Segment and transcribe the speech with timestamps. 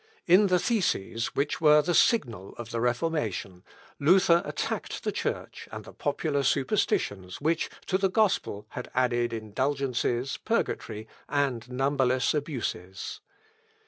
[0.25, 3.63] In the theses, which were the signal of the Reformation,
[3.99, 10.37] Luther attacked the Church and the popular superstitions which to the gospel had added indulgences,
[10.43, 13.21] purgatory, and numberless abuses.